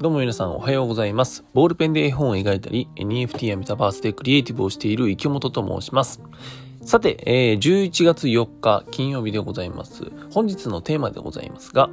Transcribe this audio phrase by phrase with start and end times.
[0.00, 1.44] どうも皆さんおはようございます。
[1.52, 6.22] ボールペンで絵本を描いたり、NFT やメタバースでクリエイティブをしている池本と申します。
[6.82, 10.10] さて、えー、11月4日金曜日でございます。
[10.32, 11.90] 本日のテーマでございますが、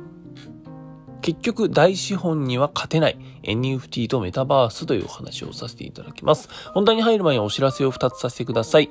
[1.27, 6.47] 結局大資本には勝てない NFT とメタバースというお話をさせていただきます。
[6.73, 8.89] 本題に入る前にお知らせを2つさせてください。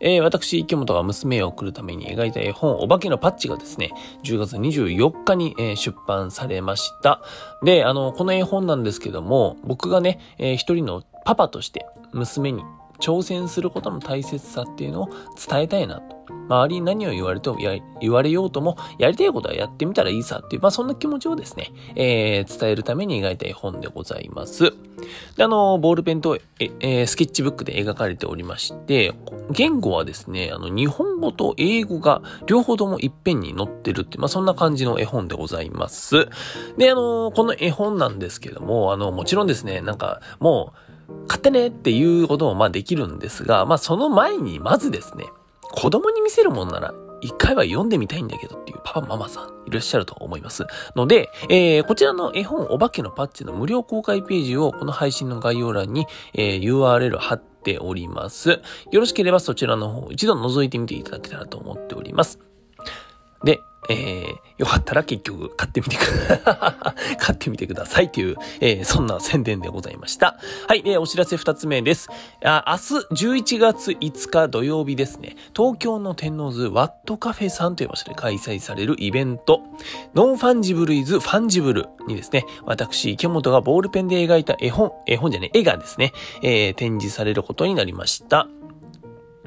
[0.00, 3.92] えー、私、池本が娘を送るために描いた絵本、お化けのパッチがですね、
[4.24, 7.22] 10月24日に、えー、出版されました。
[7.62, 12.64] で、あの、この絵本なんですけども、僕がね、えー、一人のパパとして娘に
[13.00, 15.08] 挑戦することの大切さっていうのを
[15.48, 16.20] 伝えたいなと。
[16.50, 17.56] 周りに何を言われても
[18.00, 24.72] 言われようとも、やりたいことはやってみたらいいさっていう、まあそんな気持ちをですね、えー、伝えるために描いた絵本でございます。
[25.36, 29.14] で、あの、ボールペンとえ、えー、スケッチブックで描かれておりまして、
[29.52, 36.28] 言語はですね、あの、日本語と英語が両方ともいっぺんに載ってるって、まあそんな感じの絵本でございます。
[36.76, 40.89] で、あの、この絵本なんですけども、あの、もちろんですね、なんか、もう、
[41.28, 45.26] 買ってねっていうこともまあできるんですが、まあその前にまずですね、
[45.72, 50.66] 子供に見せるものなら一回は読んでみたいんだけどっていうパパママさんいらっしゃると思います。
[50.96, 58.60] ので、えー、こちらの絵本お化けのパッチの無料公開ページをこの配信の概要欄に、えー、URL 貼っております。
[58.90, 62.38] よろしければそちらの方一度覗いてみていただけたらと思っております。
[63.44, 67.16] で、えー、よかったら結局買ってみてください。
[67.18, 70.38] 買ってみてくださいという、えー、そんな宣伝でございました。
[70.68, 72.08] はい、えー、お知らせ二つ目です。
[72.44, 79.62] あ明日11月5日土曜日ですね、東京の天王洲ワットカフェさんという場所で開催されるイベント、
[80.14, 88.46] Non-Fungible is Fungible にですね、私、池本がボールペンで描いた絵本、絵本じゃね、絵がですね、えー、展示されることになりました。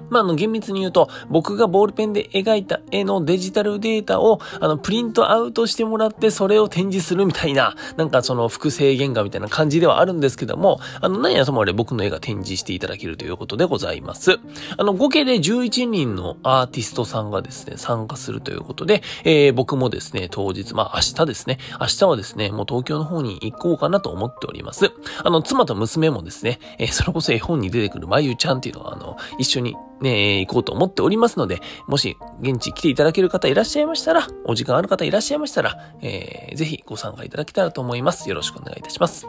[0.09, 14.39] まあ、あの、厳密に言うと、僕がボールペンで描いた絵のデジタルデータを、あの、プリントアウトしてもらって、それを展示するみたいな、なんかその複製原画みたいな感じではあるんですけども、あの、何やともあれ僕の絵が展示していただけるということでございます。
[14.77, 24.91] あの、合計で11人のアーティストさんがですね、参加するということで、えー、僕もですね、当日、まあ、明日ですね、明日はですね、もう東京の方に行こうかなと思っております。
[25.23, 38.27] あの、妻と娘もですね、えー、それこそ絵本に出てくるまゆちゃんっていうのは、あの、一緒にね、行こうと思っておりますので、もし現地来ていただける方いらっしゃいましたら、お時間ある方いらっしゃいましたら、えー、ぜひご参加いただけたらと思います。
[38.29, 39.27] よろしくお願いいたします。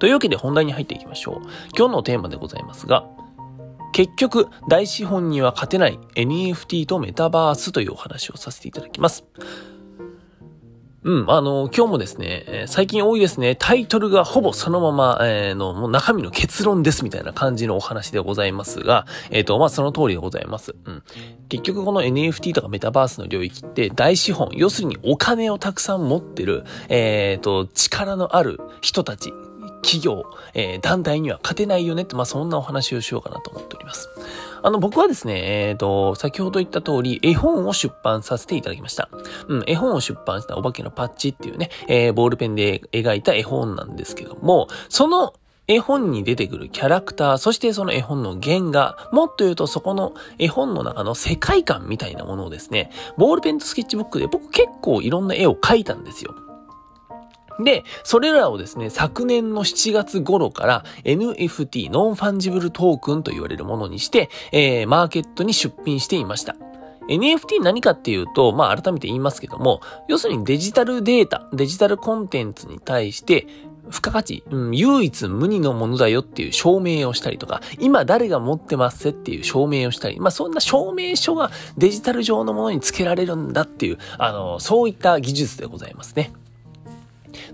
[0.00, 1.48] というわけで本題に入っていきましょう。
[1.78, 3.06] 今日のテーマでございますが、
[3.92, 9.24] 結局、大資本には勝てない NFT とメタバースというお話をさせていただきます。
[11.04, 20.76] うん、あの、今日もですね、最近多いですね、タイトルがほぼそのまま、えー、の、もう中身の結論ですみたいな感じのお話でございますが、えっ、ー、と、まあ、その通りでございます。
[20.84, 21.02] うん。
[21.48, 29.32] 結局この NFT とかメタバースの領域って大資本、要するにお金をたくさん持ってる、えっ、と、力のある人たち、
[29.82, 30.22] 企業、
[30.54, 34.08] えー、団体には勝てないよねって、まあ、そんなお話をしようかなと思っております。
[34.62, 39.08] あの、僕はですね、えっ、ー、と、先ほど言った通り、絵本を出版させていただきました。
[39.48, 45.34] うん、絵本を出版したお化けのパッチっていうね、えー、ボールペンで描いた絵本なんですけども、その
[45.68, 56.34] 絵本に出てくるキャラクター、そしてその絵本の原画、もっと言うとそこの絵本の中の世界観みたいなものをですね、ボールペンとスケッチブックで僕結構いろんな絵を描いたんですよ。
[57.60, 66.56] で、それらをですね、昨年の7月頃から NFT、 non-fungible token と言われるものにして、えー、マーケットに出品していました。
[67.08, 73.46] NFT 何かっていうと、まあ改めて言いますけども、要するにデジタルデータ、デジタルコンテンツに対して、
[73.90, 86.32] 付加価値、うん、唯一無二のものだよっていう証明をしたりとか、今誰が持ってますっていう証明をしたり、まあそんな証明書がデジタル上のものに付けられるんだっていう、あの、そういった技術でございますね。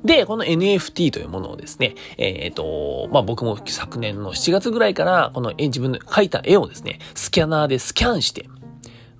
[0.05, 8.49] で、この NFT というものをですね、えっ、ー、と、まあ、僕も昨年の7月ぐらいから、この、自分で描いた絵をですね、スキャナーでスキャンして、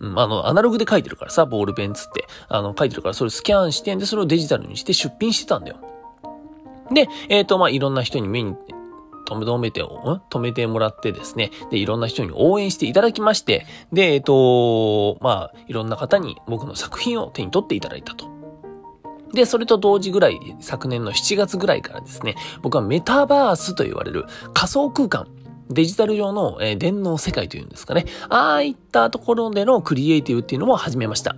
[0.01, 5.77] うん、あの、アナログで描いてるからさ、ボールペンつって、あの、描いてるから、それスキャンして、で、それをデジタルにして出品してたんだよ。
[6.93, 8.55] で、えっ、ー、と、まあ、いろんな人に目に、
[9.27, 11.51] 止めて、止めてもらってですね。
[11.71, 18.38] で、いろんな人に応援していただきまして、で、えっ、ー、と、まあ、いろんな方に僕の作品を手に取っていただいたと。
[19.33, 25.27] で、それと同時ぐらい、昨年の7月ぐらいからですね、僕はメタバースと言われる仮想空間、
[25.71, 28.07] デジタル上の、えー、電脳世界というんですかね。
[28.29, 31.37] ああいったところでのクリエイティブっていうのも始めました。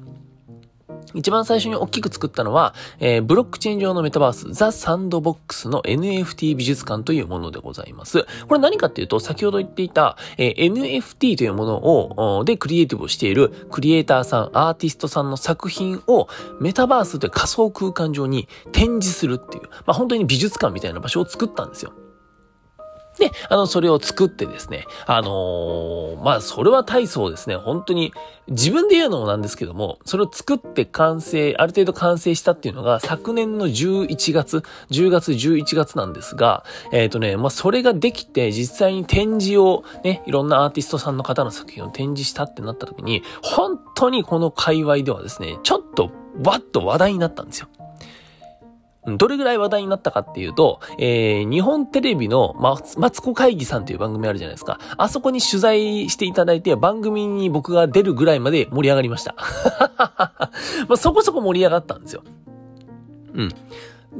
[1.14, 8.26] 一番最初に大きく作ったのは、えー、ブロックチェーン上のメタバース、ザ・サンドボックスの NFT 美術館というものでございます。
[8.48, 16.28] これ何かっていうと、先ほど言っていた、えー、NFT というものを、で、クリエイティブをしているクリエイターさん、アーティストさんの作品を
[16.60, 21.92] メタバースという仮想空間上に展示するっていう、まあ本当に美術館みたいな場所を作ったんですよ。
[23.20, 28.12] で、あの、それを作ってですね、あのー、まあ、それは大層ですね、本当に、
[28.48, 46.10] 自分で言うのもなんですけども、それを作って完成、ある程度完成したっていうのが、昨年の11月、10月、11月なんですが、えっ、ー、とね、まあ、それができて、実際に展示を、ね、いろんなアーティストさんの方の作品を展示したってなった時に、本当にこの界隈ではですね、ちょっと、
[46.42, 47.68] わっと話題になったんですよ。
[49.06, 52.76] どれぐらい話題になったかっていうと、えー、日本テレビの、マ
[53.10, 54.78] ツコ会議さんという番組あるじゃないですか。
[54.98, 59.34] あそこに取材していただいて、番組に僕が出るぐらいまで盛り上がりました。
[59.96, 62.22] まあ、そこそこ盛り上がったんですよ。
[63.34, 63.50] うん。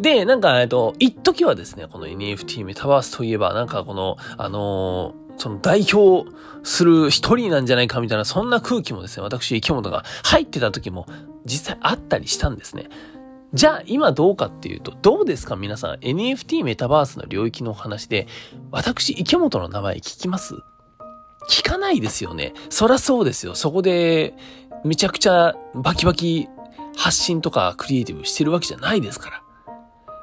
[0.01, 6.31] で、なんか、えっと、一時はですね、この NFT メタバースといえば、なんかこの、あのーその代表
[6.63, 11.07] する一人なんじゃないかみたいな、そんな空気もですね、私、池本が入ってた時も
[11.47, 12.91] 実際あったりしたんですね。
[13.53, 18.29] じゃあ今どうかっていうと、どうですか皆さん NFT メタバースの領域のお話で、
[18.71, 20.55] 私池本の名前聞きます？
[21.49, 22.53] 聞かないですよね。
[22.69, 23.55] そらそうですよ。
[23.55, 24.35] そこで
[24.85, 26.49] めちゃくちゃバキバキ
[26.97, 29.43] 発信とかクリエイティブしてるわけじゃないですから。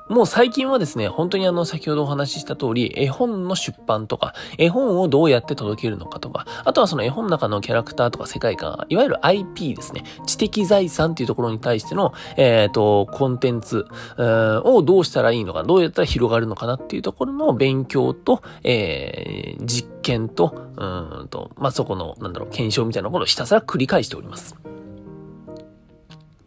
[0.09, 13.85] もう最近はですね、本当にあの、先ほどお話しした通り、絵本の出版とか、絵本をどうやって届けるのかとか、あとはその絵本の中のキャラクターとか世界観、いわゆる IP ですね、知的財産っていうところに対しての、えっ、ー、と、コンテンツ、
[14.17, 24.55] をどうしたらいいのか、どうやったら広がるのかなっていうところの勉強と、えー、実験と、うんと、まあ、そこの、なんだろう、検証みたいなころをひたすら繰り返しております。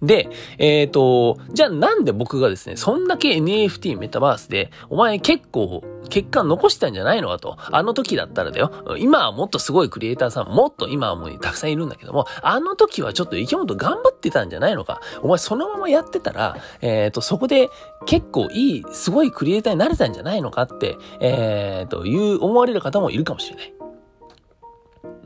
[0.02, 7.58] で、えっ、ー、と、じゃあなんで僕がですね、そんだけ NFT メタバースで、お前結構結果残したんじゃないのかと。
[7.70, 8.96] あの時だったらだよ。
[8.98, 15.00] 今はもっとすごいクリエイターさん、もっと今はもうたくさんいるんだけども、あの時はちょっと池本頑張ってたんじゃないのか。
[15.22, 17.68] お前そのままやってたら、えっ、ー、と、そこで
[18.06, 23.74] 結構いい、すごいクリエイターになれたんじゃないのかって、えっ、ー、と、いう思われる方もいるかもしれない。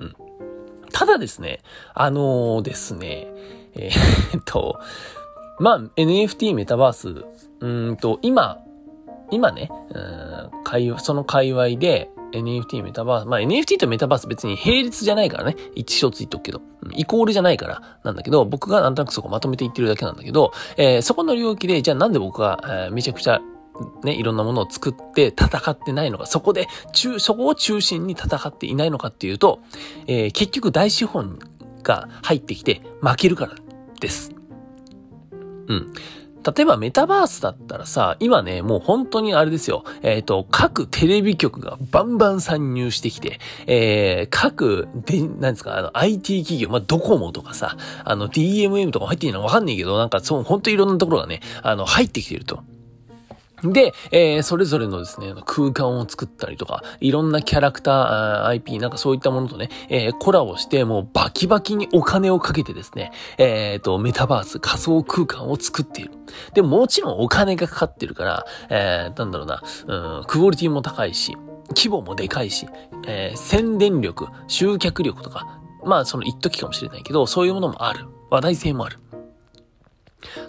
[0.00, 0.16] うん。
[0.92, 1.60] ただですね、
[1.94, 3.32] あの、ですね、
[3.76, 4.80] えー、っと、
[5.58, 7.24] まあ、NFT メタバース、
[7.60, 8.58] うんと、今、
[9.30, 16.60] 今ね、うん、その界隈で NFT メタバース、まあ NFT とメタバース別に並列じゃないからね、一生ついとくけど、
[16.92, 17.98] イコールじゃないから。
[18.02, 23.40] なんだけど、僕がなんとなくそこまとめていってるだけなんだけど、えー、そこの領域で、じゃあなんで僕が、えー、めちゃくちゃ
[24.02, 29.60] ね、いろんなものを作って戦ってないのか、そこで、中、そこを中心に戦っていないのかっていうと、
[30.06, 31.38] えー、結局大資本
[31.82, 33.63] が入ってきて負けるから。
[34.04, 34.30] です。
[35.66, 35.92] うん。
[36.44, 39.82] 例えばメタバースだったらさ、今ね、もう本当にあれですよ。
[40.02, 52.62] えっ、ー、と、各テレビ局がバンバン参入してきて、えー、各、で、なんですか、あの、IT 企業、まあ、ドコモとかさ、あの、DMM とか入っていいのわかんないけど、なんかそう、本当にいろんなところがね、あの、入ってきてると。
[53.72, 66.11] で、えー、それぞれのですね、空間を作ったりとか、いろんなキャラクター、IP、なんかそういったものとね、えー、コラボして、もうバキバキにお金をかけてですね、えっ、ー、と、メタバース、仮想空間を作っている。
[66.55, 69.62] で、もちろんお金がかかってるから、えー、なんだろうな、
[70.19, 71.37] うん、クオリティも高いし、
[71.70, 72.67] 規模もでかいし、
[73.06, 78.06] えー、宣伝力、集客力とか、まあその一時かもしれないけど、そういうものもある。
[78.31, 78.99] 話題性もある。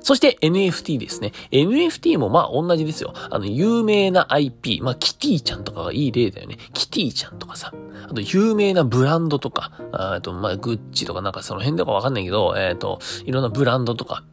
[0.02, 1.32] そして NFT ですね。
[1.52, 3.14] NFT もまあ同じですよ。
[3.30, 4.82] あの、有名な IP。
[4.82, 6.58] まあ、キティちゃんとかがいい例だよね。
[6.74, 7.74] キティちゃんとかさ。
[8.08, 14.24] あと、有名なブランドとか、あと、まあ、グッチとかなんかその辺とかわかんないけど、えっ、ー、と、いろんなブランドとか。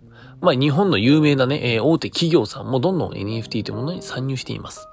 [0.41, 4.89] まあ、日本の有名なね、えー、大手企業さんもどんどん NFT というものに参入しています。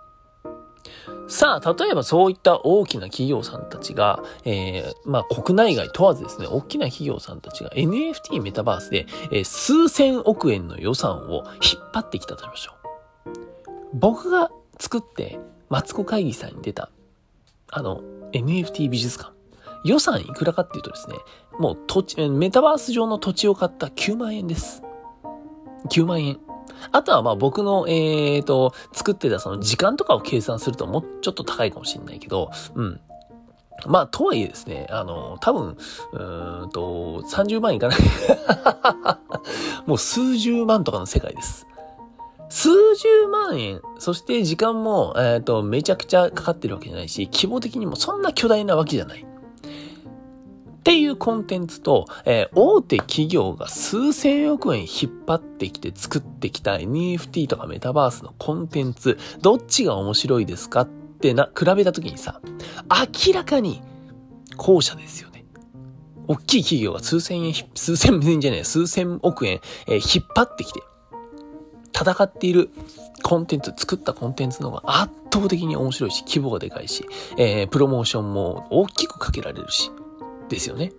[1.30, 13.30] さあ、例えばそういった大きな企業さんたちが、えー、まあ国内外問わずですね、大きな企業さんたちが NFT メタバースで、えー、数千億円の予算を引っ張ってきたとしましょう。
[13.94, 16.90] 僕が作って、マツコ会議さんに出た、
[17.70, 18.02] あの、
[18.34, 19.32] NFT 美術館。
[19.86, 21.16] 予算いくらかっていうとですね、
[21.60, 24.82] もう土地、メタバース上の土地を買った9万円です。
[25.90, 26.40] 9万円。
[26.92, 33.00] あとはまあ僕の、えーと、作ってたその時間とかを計算するともうちょっと高いかもしれないけど、うん。
[33.88, 35.78] まあ、とはいえですね、あの、多分、
[36.12, 37.98] うーんと、30万いかない
[39.88, 41.66] もう数十万とかの世界です。
[42.50, 49.26] 数十万円、そして時間も、えっ、ー、と、めちゃくちゃかかってるわけじゃないし、規模的にもそんな巨大なわけじゃない。
[50.80, 62.40] っていうコンテンツと、えー、大手企業が数千億円引っ張ってきて作ってきた NFT とかメタバースのコンテンツ、どっちが面白いですかってな、比べたときにさ、
[63.28, 63.82] 明らかに
[64.56, 65.44] 後者ですよね。
[66.28, 70.82] 大きい企業が数千円、数千円じゃない、数千億円、えー、引っ張ってきて、
[71.94, 72.70] 戦っている
[73.22, 77.06] コンテンツ、作ったコンテンツの方が圧倒的に面白いし、規模がでかいし、
[77.38, 79.92] えー、プロモーションも大きくかけられるし、
[80.50, 80.91] ですよね。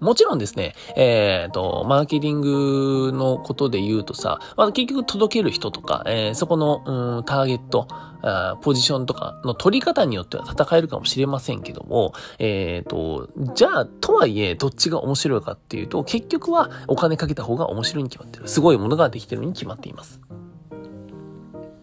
[0.00, 7.88] もちろんですね、えっ、ー、と、マーケティングのことで言うとさ、まあ、結局届ける人とか、えー、そこの、うん、ターゲット
[8.26, 18.48] あ、ポジションとかの取り方によっては戦えるかもしれませんけども、えっ、ー、と、じゃあ、とはいえ、どっちが面白いかっていうと、結局はお金かけた方が面白いに決まってる。
[18.48, 20.20] すごいものができてるに決まっています。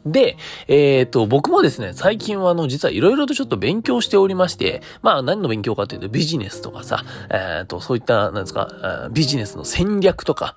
[0.06, 10.56] で、えっ、ー、と、僕もですね、最近はあの、実はいろいろとちょっと勉強しておりまして、まあ何の勉強かというとビジネスとかさ、えっ、ー、と、そういった、なんですか、ビジネスの戦略とか、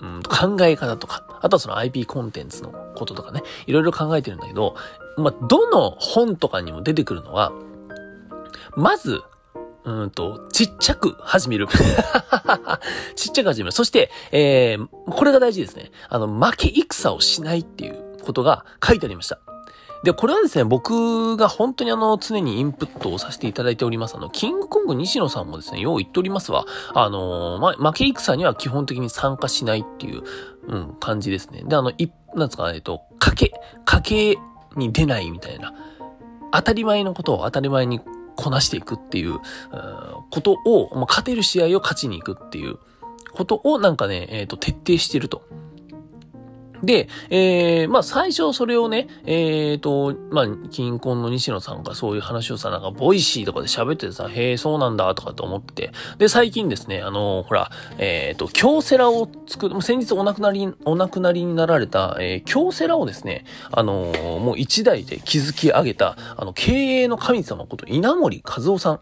[0.00, 4.76] うん、考え方とか、あとはその IP コンテンツのこととかね、いろいろ考えてるんだけど、
[5.16, 7.52] まあ、どの本とかにも出てくるのは、
[8.76, 9.22] まず、
[9.84, 11.66] うんと、ちっちゃく始める。
[13.16, 13.72] ちっちゃく始める。
[13.72, 15.90] そして、えー、これが大事ですね。
[16.08, 19.40] あの、負け戦をしないっていうことが書いてありました。
[20.04, 24.16] で、これはですね、僕が本当にあの、常にインプットをさせていただいております。
[24.16, 26.66] あの、キングコング西野さんもですね、よう言っておりますわ。
[26.94, 30.22] あのま、負け戦には基本的に参加しないっていう、
[30.68, 31.62] うん、感じですね。
[31.64, 33.52] で、あの、い、なんですか、えっと、賭け、
[33.86, 34.38] 賭け
[34.76, 35.72] に出ないみたいな。
[36.52, 38.00] 当たり前のことを当たり前に
[38.36, 39.40] こなしていくっていう、う
[40.30, 42.78] ことを、まあ、勝てる試合を勝ちに行くっていう
[43.32, 45.42] ことをなんかね、えっ、ー、と、徹底してると。
[46.82, 55.92] で、えー、まあ最初それをね、えーと、まあ、キンコンの西野さんがそういう話をさ、なんか、ボイシーとかで喋っててさ、へえ、そうなんだ、とかって思ってて。
[56.18, 69.00] で、最近ですね、あのほら、えーと、京セラを作る、先日お亡くなり、お亡くなりになられた、えー、京セラをですね、あのー、もう一代で築き上げた、あの、経営の神様こと、稲森和夫さん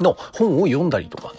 [0.00, 1.32] の本を読んだりとか、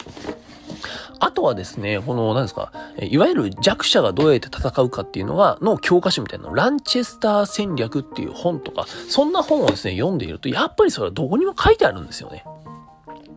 [1.20, 12.44] あとはですね、この、何ですか、いわゆる弱者がどうやって戦うかっていうのが、の教科書みたいなランチェスター戦略っていう本とか、そんな本をですね、読んでいると、やっぱりそれはどこにも書いてあるんですよね。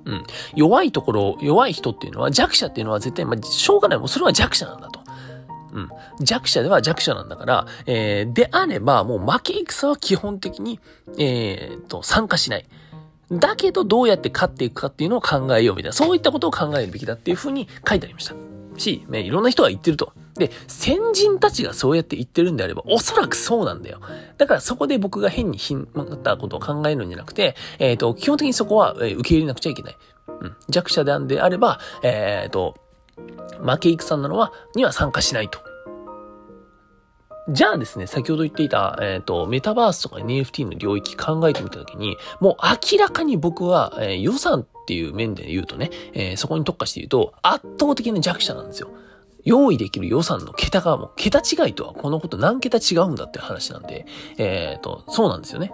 [0.06, 0.24] うん。
[0.56, 4.00] 弱いところ、弱い人っていうのは、弱者っていうのは絶対、まあ、しょうがない。
[4.00, 5.02] もうそれは弱者なんだと。
[5.74, 5.90] うん。
[6.22, 10.80] 弱者では弱者なんだから、えー、であれば、もう負け戦は基本的に、
[11.18, 12.66] えー、と、参加しない。
[13.32, 18.36] だけどどうやって勝っていくかっていうのを考えようみたいな、そういったことを考えるべきだっていうふうに書いてありました。
[18.78, 20.14] し、ね、いろんな人が言ってると。
[20.36, 24.02] で、先人たちがそうやって言ってるんであれば、おそらくそうなんだよ。
[24.38, 29.98] だからそこで僕が変にひんまったことを考えるんじゃなくて、えっ、ー、と、基本的にそこは、えー、受け入れなくちゃいけない。
[30.42, 30.56] うん。
[30.70, 32.76] 弱者であんであれば、えっ、ー、と、
[33.62, 35.60] 負け戦なのは、には参加しないと。
[37.50, 42.56] じゃあですね、先ほど言っていた、えっ、ー、と、メタバースとか NFT の領域考えてみたときに、もう
[42.92, 48.90] 明らかに僕は、えー、予算っていう面で言うとね、えー、そこに特化して言うと、圧倒的な弱者なんですよ。
[49.44, 54.06] 用意できる予算の桁がもう、桁違いとはこのこと何桁違うんだって話なんで、
[54.38, 55.74] えっ、と、そうなんですよね。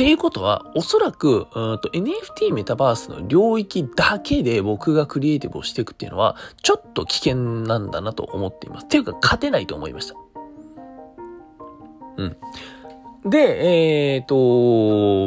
[0.00, 8.86] っていうことは、おそらく、うんと NFT メタバースの領域だけで僕がクリエイティブをしていくっていうのは、ちょっと危険なんだなと思っています。
[8.86, 10.14] っていうか、勝てないと思いました。
[12.16, 12.36] うん。
[13.28, 14.36] で、えっ、ー、と、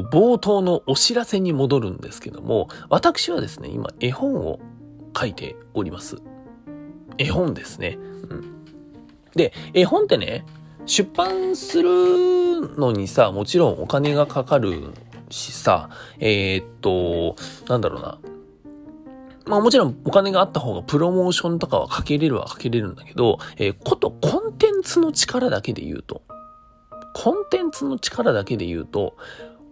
[0.09, 4.59] 冒頭のお知らせに戻るんですけども、私はですね、今、絵本を
[5.15, 6.17] 書いております。
[7.19, 7.99] 絵本ですね。
[7.99, 8.65] うん。
[9.35, 10.45] で、絵本ってね、
[10.85, 11.89] 出版する
[12.77, 14.93] のにさ、もちろんお金がかかる
[15.29, 17.35] しさ、えー、っと、
[17.69, 18.19] なんだろうな。
[19.45, 26.21] まあもちろんお金があった方がプロモーションとかはかけれるはかけれるんだけど、えー、ことコンテンツの力だけで言うと、
[27.13, 29.15] コンテンツの力だけで言うと、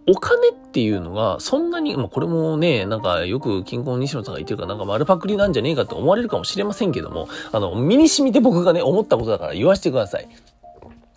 [0.08, 10.28] お金っていうのが、そんなに、まあ、これもね、なんか、よく、金婚西野さんが言ってるから、なんか丸パクリなんじゃねえかって思われるかもしれませんけども、あの、身に染みて僕がね、思ったことだから言わせてください。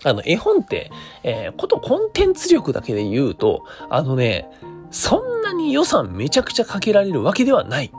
[0.05, 0.91] あの、絵本って、
[1.23, 4.47] えー、ことコンテンツ力だけで言うと、あのね、
[4.91, 7.91] そんなに予算めちゃくちゃかけられるわけではない。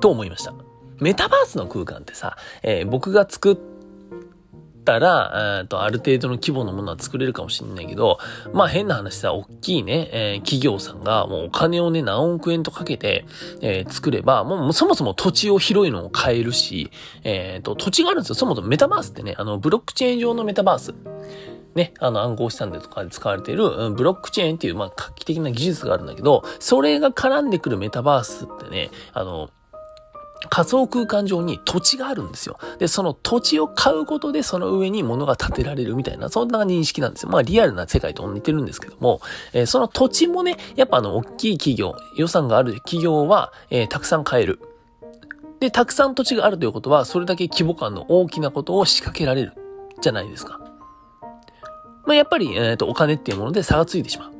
[0.00, 0.54] と思いました。
[1.00, 3.56] メタバースの空間ってさ、えー、僕が作っ
[4.86, 8.18] ったら、えー、と、ある程度の規模のものは作れるかもしれないけど、
[8.52, 13.26] まあ変な話さ、大きいね、えー、企業さんがもうお金をね、何億円とかけて、
[13.60, 16.90] えー、作れば、もうそもそも土地を広いのを買えるし、
[17.24, 18.34] えっ、ー、と、土地があるんですよ。
[18.36, 20.94] そもそもメタバースってね、あの、ブロックチェーン上のメタバース。
[21.74, 29.50] ね、あの暗号資産でとかで使われている、うん、ブロックチェーンっていう、まあ画期的な技術があるんだけど、それが絡んでくるメタバースってね、あの、
[30.50, 32.58] 仮想空間上に土地があるんですよ。
[32.78, 37.30] で、その土地を買うことでその上に物が建てられるみたいな、そんな認識なんですよ。
[37.30, 39.20] まあリアルな世界と似てるんですけども、
[39.52, 44.60] えー、その土地もね、やっぱあの、大きい企業、予算がある企業は、えー、たくさん買える。
[45.60, 49.52] で、たくさん土地があるということは、それだけ規模感の大きなことを仕掛けられる。
[50.00, 50.60] じゃないですか。
[52.06, 54.35] まあ、やっぱり、えっ、ー、と、お金っていうもので差がついてしまう。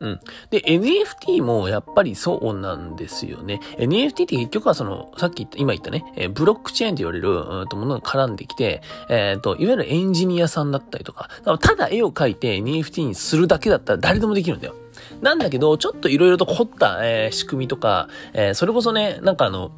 [0.00, 0.20] うん。
[0.48, 3.60] で、NFT もやっぱりそうなんですよね。
[3.78, 11.28] NFT って結局はその、さっき言った、今言ったね、えブロックチェーンと言われる、うんとものが絡んできて、えっ、ー、と、いわゆるエンジニアさんだったりとか、
[11.60, 14.74] ただ絵を描いて NFT にするだけだったら誰でもできるんだよ。
[15.20, 19.70] なんだけど、ちょっといろいろと凝った、えー、仕組みとか、えー、それこそね、なんかあの、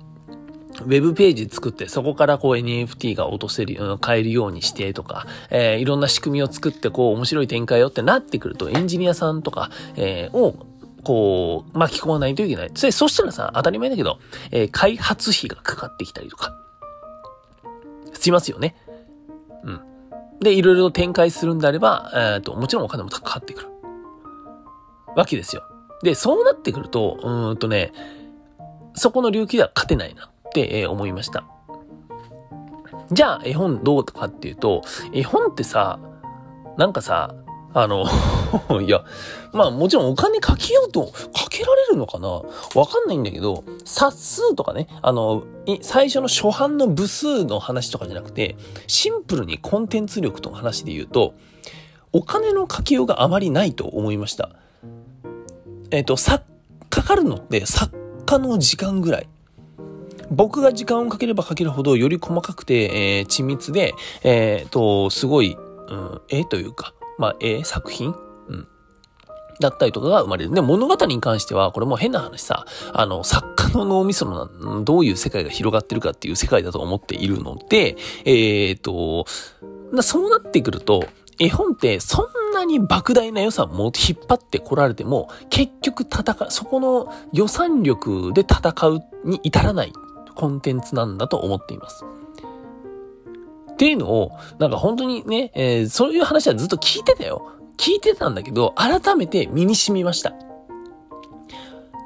[0.81, 10.55] ウェブページ作って、そこからこう NFT が落とせる、ようん、買えるようにしてとか、えー、いろんな仕組みを作ってこう面白い展開よってなってくると、エンジニアさんとか、えー、を
[11.05, 12.71] こう、巻き込まないといけない。
[12.75, 14.19] それ、そしたらさ、当たり前だけど、
[14.51, 16.57] えー、開発費がかかってきたりとか、
[18.19, 18.77] しますよね。
[19.65, 19.81] うん。
[20.41, 23.69] で、いろいろ展開するんであれば、えっ、ー、と、もちろんお金もかかってくる。
[25.17, 25.63] わけですよ。
[26.03, 27.93] で、そうなってくると、うんとね、
[28.95, 30.32] そこの領域では勝てないな。
[30.53, 31.45] って思いました。
[33.11, 34.83] じゃあ、絵本どうかっていうと、
[35.13, 35.99] 絵本ってさ、
[36.77, 37.35] なんかさ、
[37.75, 38.05] あの
[38.83, 39.03] いや、
[39.53, 42.29] まあもちろんお金かけようと、かけられるのかな？
[42.29, 45.45] わかんないんだけど、冊数とかね、あの、
[45.81, 48.57] 最初の初版の部数の話とかじゃなくて、
[48.87, 51.35] シンプルにコンテンツ力との話で言うと、
[52.13, 54.51] お金のかけようがあまりないと思いました。
[55.91, 56.43] えっ、ー、と、さ、
[56.91, 59.29] かかるのって作家の時間ぐらい。
[60.33, 65.57] 僕が時間をかければかけるほどより細かくて、えー、緻密で、えっ、と、すごい、
[65.89, 68.15] うん、絵というか、まあ、絵、作品
[68.49, 68.69] うん。
[69.61, 70.51] だったりとかが生まれる。
[70.51, 79.27] で、物語に関しては、これも変な話さ、あの、作家の脳みその、どういう世界が広がってるかっていう世界だと思っているので、えっ、と、
[80.01, 81.05] そうなってくると、
[81.39, 89.93] 絵本ってそんなに莫大な予算も引っ張ってこられても、結局戦う、そこの予算力で戦うに至らない
[90.33, 92.05] コンテンツなんだと思っています。
[93.73, 97.53] っていうのを、なんか本当にね、えー、そういう話はずっと聞いてたよ。
[97.77, 100.35] 聞いてたんだけど、改めて身に染みました。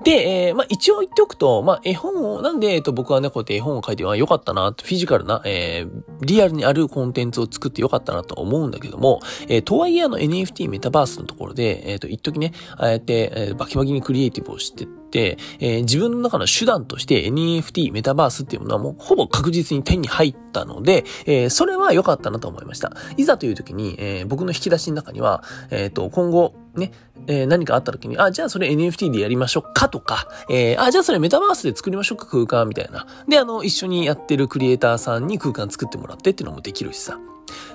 [0.07, 22.93] で、えー、まあ、一応言っておくと、まあ、絵本を、なんで、えっと、僕はね、こうやって絵本を書いて、あ、よかったな、フィジカルな、えー、リアルにあるコンテンツを作ってよかったなと思うんだけども、えー、とはいえ、あの、NFT メタバースのところで、えっ、ー、と、一時ね、ああやって、えー、バキバキにクリエイティブをして、えー、自分の中の手段として NFT メタバースっていうものはもうほぼ確実に手に入ったので、えー、それは良かったなと思いました。
[23.17, 26.93] いざという時に、えー、僕の引き出しの中には、えっ、と、今後、ね、
[27.27, 33.07] えー、何かあった時に、あ、じゃあそれ NFT でやりましょうかとか、えー、あ、じゃあそれメタバースで作りましょうか空間みたいな。
[33.29, 37.19] で、あの、一緒にやってるクリエイターさんに空間作ってもらってっていうのもできるしさ。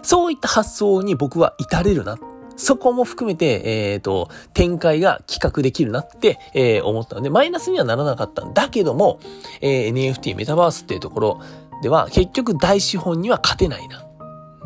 [0.04, 2.18] そういった発想に僕は至れるな。
[2.62, 9.20] そこも含めて、えっ、ー、と、展開が企画できるなって、えー、思ったので、マイナスにはならなかったんだけども、
[9.62, 11.42] えー、NFT メタバースっていうところ
[11.82, 14.06] では、結局大資本には勝てないな。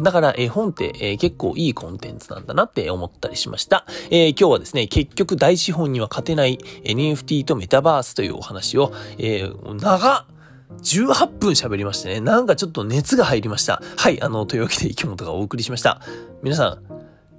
[0.02, 3.86] だから絵本って、えー、結構いいコンテンツなんだなって思ったりしました。
[4.12, 10.26] えー、今日はですね、結局大資本には勝てない NFT とメタバースというお話を、えー、長
[10.82, 13.82] 18分喋りましてね、なんかちょっと熱が入りました。
[13.96, 16.02] はい、あの、というわけで池本がお送りしました。
[16.44, 16.95] 皆さん、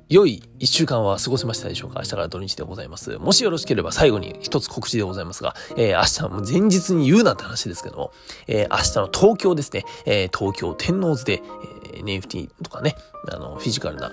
[0.08, 1.98] 良い一週間は過ごせましたでしょうか？
[1.98, 3.18] 明日から土日でございます。
[3.18, 8.12] もしよろしければ最後に一つ告知でございますが、えー、明日も前日に言うなって話ですけども、
[8.46, 11.42] えー、明日の東京ですね、えー、東京天王洲で、
[11.92, 12.94] えー、NFT とかね、
[13.32, 14.12] あの、フィジカルな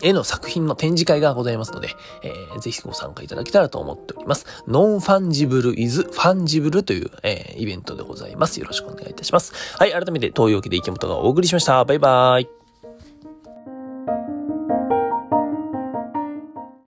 [0.00, 1.90] 絵の作品の展示会がございますので、
[2.22, 4.46] えー、ぜひご参加いただけたらと思っております。
[4.66, 8.58] Non-Fungible is Fungible という、えー、イベントでございます。
[8.58, 9.52] よろしくお願いいたします。
[9.76, 11.84] はい、改めて東洋記で池本がお送りしました。
[11.84, 12.57] バイバーイ。